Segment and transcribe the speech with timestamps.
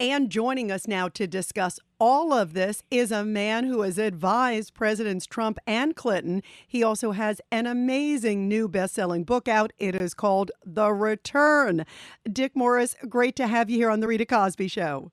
[0.00, 4.72] And joining us now to discuss all of this is a man who has advised
[4.72, 6.44] Presidents Trump and Clinton.
[6.68, 9.72] He also has an amazing new best selling book out.
[9.80, 11.84] It is called The Return.
[12.32, 15.10] Dick Morris, great to have you here on The Rita Cosby Show.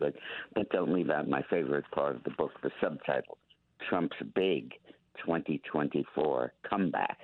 [0.00, 0.14] But,
[0.54, 3.36] but don't leave out my favorite part of the book, the subtitle
[3.90, 4.72] Trump's Big
[5.18, 7.18] 2024 Comeback.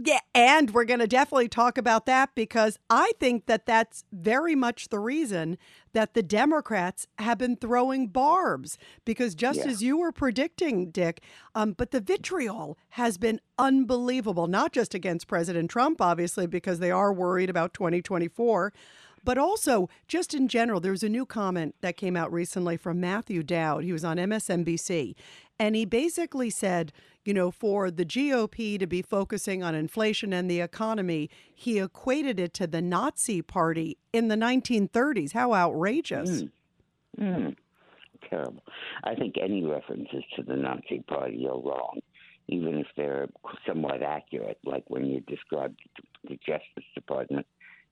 [0.00, 4.54] Yeah, and we're going to definitely talk about that because I think that that's very
[4.54, 5.58] much the reason
[5.92, 9.66] that the Democrats have been throwing barbs because just yeah.
[9.66, 11.20] as you were predicting, Dick,
[11.56, 16.92] um, but the vitriol has been unbelievable, not just against President Trump, obviously, because they
[16.92, 18.72] are worried about 2024,
[19.24, 20.80] but also just in general.
[20.80, 23.84] There was a new comment that came out recently from Matthew Dowd.
[23.84, 25.14] He was on MSNBC,
[25.58, 26.92] and he basically said,
[27.24, 32.40] you know, for the GOP to be focusing on inflation and the economy, he equated
[32.40, 35.32] it to the Nazi Party in the 1930s.
[35.32, 36.42] How outrageous!
[36.42, 36.50] Mm.
[37.20, 37.56] Mm.
[38.28, 38.62] Terrible.
[39.04, 42.00] I think any references to the Nazi Party are wrong,
[42.48, 43.28] even if they're
[43.66, 45.78] somewhat accurate, like when you described
[46.24, 47.46] the Justice Department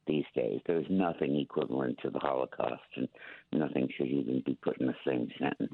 [0.07, 0.61] these days.
[0.67, 3.09] There's nothing equivalent to the Holocaust, and
[3.53, 5.73] nothing should even be put in the same sentence.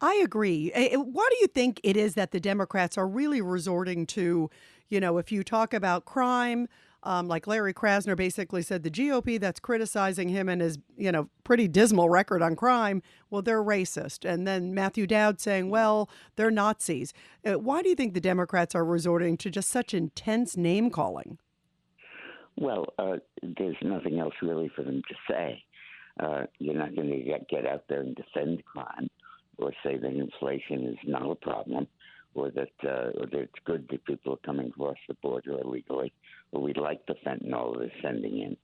[0.00, 0.70] I agree.
[0.74, 4.48] Why do you think it is that the Democrats are really resorting to,
[4.88, 6.68] you know, if you talk about crime,
[7.02, 11.28] um, like Larry Krasner basically said, the GOP that's criticizing him and his, you know,
[11.44, 14.28] pretty dismal record on crime, well, they're racist.
[14.28, 17.12] And then Matthew Dowd saying, well, they're Nazis.
[17.44, 21.38] Uh, why do you think the Democrats are resorting to just such intense name calling?
[22.56, 25.64] Well, uh, there's nothing else really for them to say.
[26.18, 29.08] Uh, you're not going to get, get out there and defend crime
[29.60, 31.86] or say that inflation is not a problem,
[32.34, 36.12] or that uh, or that it's good that people are coming across the border illegally,
[36.52, 38.56] or we like the fentanyl they're sending in.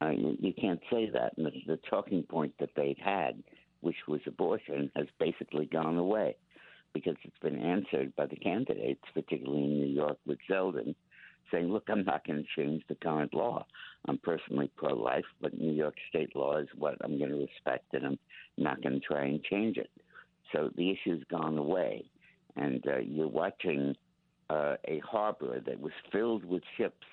[0.00, 1.32] Uh, you, you can't say that.
[1.36, 3.42] And the, the talking point that they've had,
[3.80, 6.36] which was abortion, has basically gone away
[6.92, 10.94] because it's been answered by the candidates, particularly in New York with Zeldin,
[11.50, 13.66] saying, look, I'm not going to change the current law.
[14.08, 17.94] I'm personally pro life, but New York state law is what I'm going to respect,
[17.94, 18.18] and I'm
[18.58, 19.90] not going to try and change it.
[20.52, 22.04] So the issue's gone away.
[22.56, 23.96] And uh, you're watching
[24.50, 27.06] uh, a harbor that was filled with ships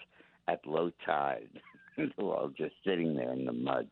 [0.48, 1.50] at low tide.
[1.98, 3.88] They're all just sitting there in the mud.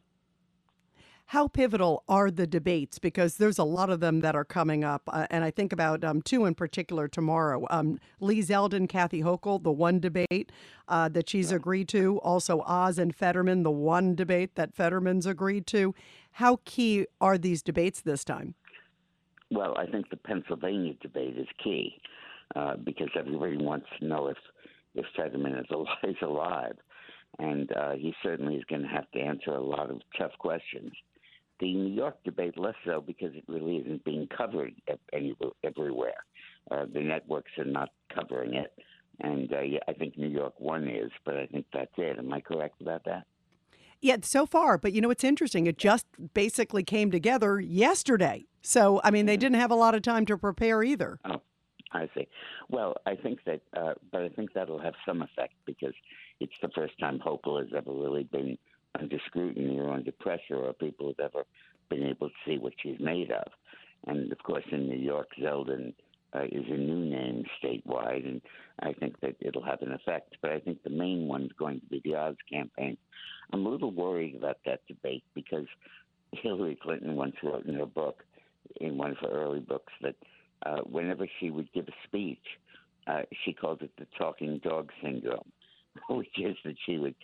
[1.31, 2.99] How pivotal are the debates?
[2.99, 5.01] Because there's a lot of them that are coming up.
[5.07, 9.61] Uh, and I think about um, two in particular tomorrow um, Lee Zeldin, Kathy Hochul,
[9.61, 10.53] the one debate
[10.87, 12.17] uh, that she's agreed to.
[12.19, 15.93] Also, Oz and Fetterman, the one debate that Fetterman's agreed to.
[16.31, 18.55] How key are these debates this time?
[19.51, 21.97] Well, I think the Pennsylvania debate is key
[22.55, 24.37] uh, because everybody wants to know if
[24.95, 26.77] if Fetterman is alive, is alive,
[27.37, 30.93] and uh, he certainly is going to have to answer a lot of tough questions.
[31.59, 34.73] The New York debate less so because it really isn't being covered
[35.11, 36.25] anywhere, everywhere.
[36.69, 38.73] Uh, the networks are not covering it,
[39.21, 42.19] and uh, yeah, I think New York one is, but I think that's it.
[42.19, 43.25] Am I correct about that?
[44.01, 44.77] Yeah, so far.
[44.77, 45.65] But you know, it's interesting.
[45.65, 48.45] It just basically came together yesterday.
[48.61, 51.19] So, I mean, they didn't have a lot of time to prepare either.
[51.25, 51.41] Oh,
[51.93, 52.27] I see.
[52.69, 55.93] Well, I think that, uh, but I think that'll have some effect because
[56.39, 58.57] it's the first time Hochul has ever really been
[58.99, 61.45] under scrutiny or under pressure, or people have ever
[61.89, 63.47] been able to see what she's made of.
[64.05, 65.93] And of course, in New York, Zeldin
[66.33, 68.41] uh, is a new name statewide, and
[68.79, 70.35] I think that it'll have an effect.
[70.41, 72.97] But I think the main one is going to be the Oz campaign.
[73.51, 75.65] I'm a little worried about that debate because
[76.31, 78.23] Hillary Clinton once wrote in her book,
[78.81, 80.15] in one of her early books, that
[80.65, 82.43] uh, whenever she would give a speech,
[83.07, 85.51] uh, she called it the talking dog syndrome,
[86.09, 87.15] which is that she would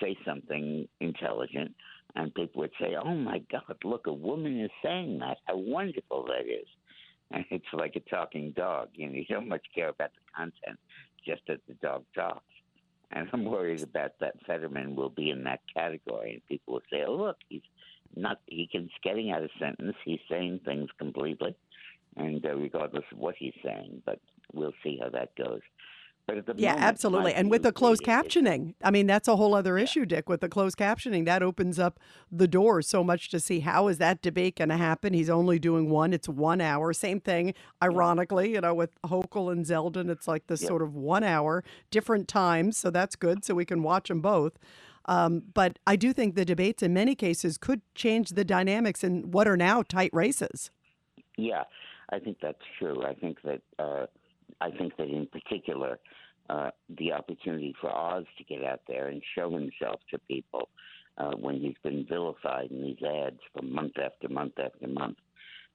[0.00, 1.74] say something intelligent,
[2.14, 5.38] and people would say, "Oh my God, look, a woman is saying that.
[5.46, 6.66] How wonderful that is!"
[7.30, 8.90] And it's like a talking dog.
[8.94, 10.78] You know, you don't much care about the content,
[11.24, 12.44] just that the dog talks.
[13.12, 17.04] And I'm worried about that Fetterman will be in that category, and people will say,
[17.06, 17.62] "Oh, look, he's
[18.14, 18.40] not.
[18.46, 19.96] He can getting out a sentence.
[20.04, 21.54] He's saying things completely,
[22.16, 24.20] and uh, regardless of what he's saying." But
[24.52, 25.60] we'll see how that goes.
[26.26, 27.34] But at the yeah, moment, absolutely.
[27.34, 29.84] And with the closed captioning, I mean, that's a whole other yeah.
[29.84, 30.28] issue, Dick.
[30.28, 32.00] With the closed captioning, that opens up
[32.32, 35.14] the door so much to see how is that debate going to happen.
[35.14, 36.92] He's only doing one; it's one hour.
[36.92, 41.22] Same thing, ironically, you know, with Hochul and Zeldin, it's like this sort of one
[41.22, 41.62] hour,
[41.92, 42.76] different times.
[42.76, 44.58] So that's good, so we can watch them both.
[45.04, 49.30] Um, but I do think the debates, in many cases, could change the dynamics in
[49.30, 50.72] what are now tight races.
[51.38, 51.62] Yeah,
[52.10, 53.04] I think that's true.
[53.06, 53.60] I think that.
[53.78, 54.06] Uh,
[54.60, 55.98] I think that in particular,
[56.48, 60.68] uh, the opportunity for Oz to get out there and show himself to people
[61.18, 65.16] uh, when he's been vilified in these ads for month after month after month.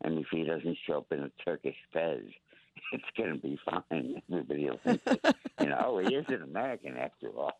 [0.03, 2.21] And if he doesn't show up in a Turkish fez,
[2.93, 4.21] it's going to be fine.
[4.31, 5.01] Everybody will think,
[5.59, 7.59] you know, oh, he is an American after all.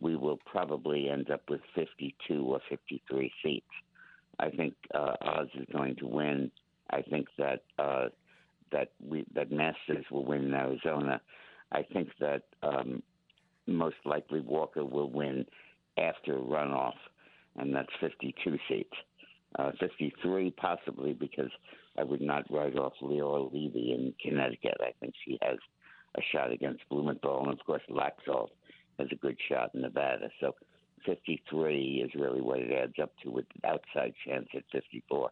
[0.00, 3.66] We will probably end up with 52 or 53 seats.
[4.38, 6.50] I think uh, Oz is going to win.
[6.90, 8.08] I think that uh,
[8.72, 11.20] that we that Masters will win in Arizona.
[11.72, 13.02] I think that um,
[13.66, 15.46] most likely Walker will win
[15.98, 16.94] after runoff,
[17.56, 18.90] and that's 52 seats.
[19.58, 21.50] Uh, 53 possibly because
[21.98, 24.76] I would not write off Leora Levy in Connecticut.
[24.80, 25.58] I think she has
[26.16, 28.50] a shot against Blumenthal, and of course Laxalt
[28.98, 30.28] has a good shot in Nevada.
[30.40, 30.54] So
[31.04, 35.30] 53 is really what it adds up to with outside chance at 54.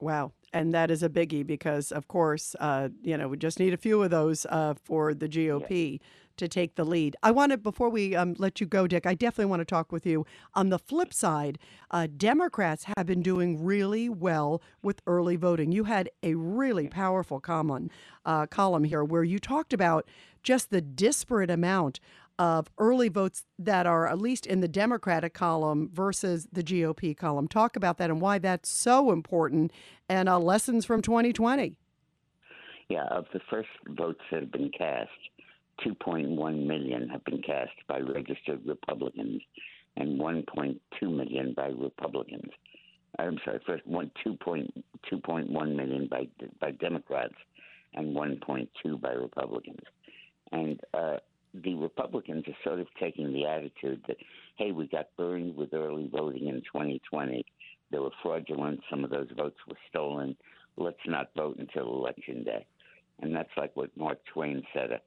[0.00, 0.32] Wow.
[0.52, 3.76] And that is a biggie because, of course, uh, you know, we just need a
[3.76, 5.98] few of those uh, for the GOP yeah.
[6.38, 7.16] to take the lead.
[7.22, 9.92] I want to, before we um, let you go, Dick, I definitely want to talk
[9.92, 10.24] with you.
[10.54, 11.58] On the flip side,
[11.90, 15.72] uh, Democrats have been doing really well with early voting.
[15.72, 17.90] You had a really powerful column,
[18.24, 20.08] uh, column here where you talked about
[20.42, 22.00] just the disparate amount
[22.38, 27.48] of early votes that are at least in the Democratic column versus the GOP column.
[27.48, 29.72] Talk about that and why that's so important
[30.08, 31.76] and uh, lessons from 2020.
[32.88, 35.10] Yeah, of the first votes that have been cast,
[35.86, 39.42] 2.1 million have been cast by registered Republicans
[39.96, 42.50] and 1.2 million by Republicans.
[43.18, 46.28] I'm sorry, first one 2.2.1 million by
[46.60, 47.34] by Democrats
[47.94, 49.80] and 1.2 by Republicans.
[50.52, 51.16] And uh,
[51.54, 54.16] the Republicans are sort of taking the attitude that,
[54.56, 57.44] hey, we got burned with early voting in 2020.
[57.90, 58.80] There were fraudulent.
[58.90, 60.36] Some of those votes were stolen.
[60.76, 62.66] Let's not vote until election day.
[63.20, 64.92] And that's like what Mark Twain said.
[64.92, 65.00] A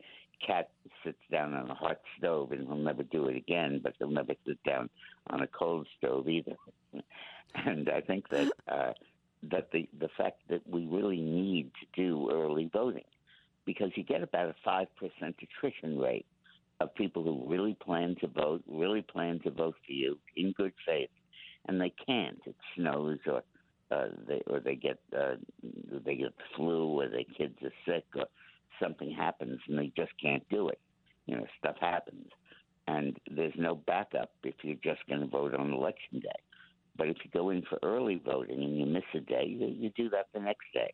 [0.46, 0.70] cat
[1.04, 4.34] sits down on a hot stove and he'll never do it again, but he'll never
[4.46, 4.90] sit down
[5.28, 6.56] on a cold stove either.
[7.56, 8.94] and I think that uh,
[9.44, 13.04] that the the fact that we really need to do early voting
[13.66, 14.88] because you get about a 5%
[15.22, 16.26] attrition rate
[16.80, 20.74] of people who really plan to vote, really plan to vote for you in good
[20.86, 21.10] faith,
[21.68, 22.40] and they can't.
[22.46, 23.44] It snows or
[23.92, 25.36] uh, they or they get uh,
[26.06, 28.26] they get the flu or their kids are sick or
[28.82, 30.80] something happens and they just can't do it.
[31.28, 32.28] You know, stuff happens,
[32.88, 36.30] and there's no backup if you're just going to vote on election day.
[36.98, 39.92] But if you go in for early voting and you miss a day, you, you
[39.96, 40.94] do that the next day.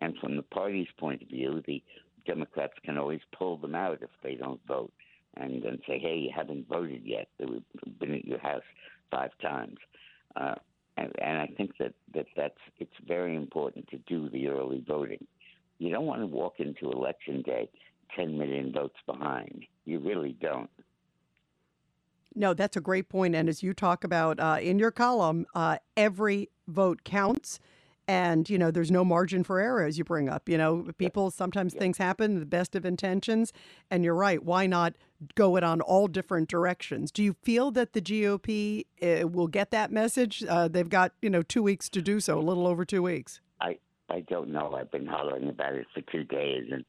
[0.00, 1.82] And from the party's point of view, the
[2.26, 4.92] Democrats can always pull them out if they don't vote
[5.36, 7.28] and then say, hey, you haven't voted yet.
[7.38, 7.62] We've
[7.98, 8.62] been at your house
[9.10, 9.76] five times.
[10.36, 10.54] Uh,
[10.96, 15.24] and, and I think that, that that's it's very important to do the early voting.
[15.78, 17.70] You don't want to walk into election day
[18.16, 19.64] 10 million votes behind.
[19.84, 20.70] You really don't.
[22.34, 23.34] No, that's a great point.
[23.34, 27.58] And as you talk about uh, in your column, uh, every vote counts
[28.08, 31.30] and you know there's no margin for error as you bring up you know people
[31.30, 33.52] sometimes things happen the best of intentions
[33.90, 34.94] and you're right why not
[35.34, 37.10] go it on all different directions?
[37.10, 40.44] Do you feel that the gop uh, will get that message?
[40.48, 43.40] Uh, they've got you know two weeks to do so a little over two weeks.
[43.60, 43.78] I
[44.08, 44.74] i don't know.
[44.76, 46.84] I've been hollering about it for two days and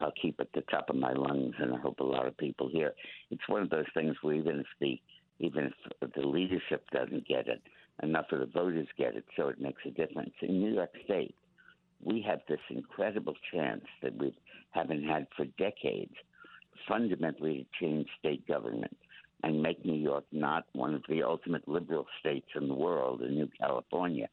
[0.00, 2.68] i'll keep at the top of my lungs and i hope a lot of people
[2.68, 2.94] hear.
[3.30, 5.00] It's one of those things where even if the
[5.40, 7.62] even if the leadership doesn't get it
[8.02, 10.32] enough of the voters get it so it makes a difference.
[10.42, 11.34] In New York State,
[12.02, 14.34] we have this incredible chance that we
[14.70, 16.14] haven't had for decades
[16.86, 18.96] fundamentally to change state government
[19.42, 23.28] and make New York not one of the ultimate liberal states in the world, a
[23.28, 24.28] new California,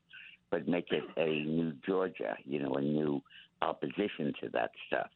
[0.51, 3.21] but make it a new Georgia, you know, a new
[3.61, 5.09] opposition to that stuff.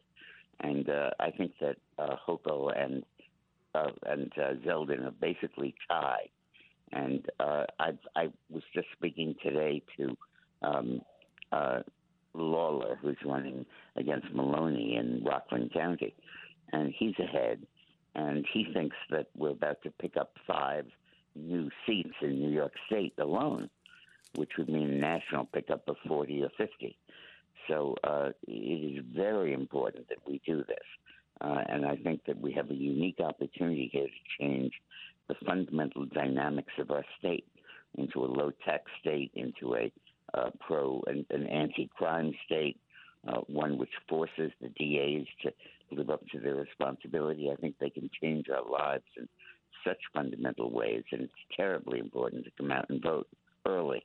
[0.61, 3.03] And uh, I think that uh, Hochul and
[3.75, 6.29] uh, and uh, Zeldin are basically tied
[6.91, 10.17] and uh, I, I was just speaking today to
[10.61, 11.01] um,
[11.51, 11.79] uh,
[12.33, 13.65] Lawler, who's running
[13.95, 16.15] against Maloney in Rockland County,
[16.71, 17.65] and he's ahead.
[18.15, 20.85] And he thinks that we're about to pick up five
[21.35, 23.69] new seats in New York State alone,
[24.35, 26.97] which would mean a national pickup of 40 or 50.
[27.67, 30.77] So uh, it is very important that we do this.
[31.39, 34.73] Uh, and I think that we have a unique opportunity here to change
[35.29, 37.45] the fundamental dynamics of our state
[37.97, 39.91] into a low tax state, into a
[40.33, 42.77] uh, pro and an anti crime state,
[43.27, 45.51] uh, one which forces the DAs to
[45.95, 47.49] live up to their responsibility.
[47.51, 49.27] I think they can change our lives in
[49.85, 53.27] such fundamental ways, and it's terribly important to come out and vote
[53.65, 54.03] early.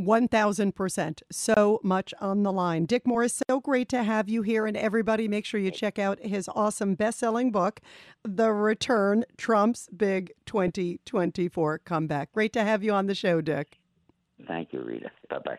[0.00, 1.22] 1000%.
[1.30, 2.86] So much on the line.
[2.86, 4.66] Dick Morris, so great to have you here.
[4.66, 7.80] And everybody, make sure you check out his awesome best selling book,
[8.24, 12.32] The Return Trump's Big 2024 Comeback.
[12.32, 13.78] Great to have you on the show, Dick.
[14.46, 15.10] Thank you, Rita.
[15.28, 15.58] Bye bye.